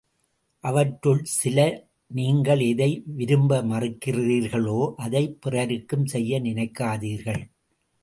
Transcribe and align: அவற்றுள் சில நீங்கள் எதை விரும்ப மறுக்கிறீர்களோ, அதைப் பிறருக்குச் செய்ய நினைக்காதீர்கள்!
அவற்றுள் 0.63 1.23
சில 1.33 1.57
நீங்கள் 2.11 2.59
எதை 2.61 2.89
விரும்ப 3.15 3.61
மறுக்கிறீர்களோ, 3.63 4.93
அதைப் 4.97 5.41
பிறருக்குச் 5.41 6.05
செய்ய 6.05 6.41
நினைக்காதீர்கள்! 6.41 7.43